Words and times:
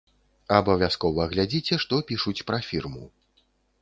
Абавязкова 0.59 1.27
глядзіце, 1.33 1.79
што 1.83 1.99
пішуць 2.13 2.45
пра 2.49 2.57
фірму. 2.73 3.03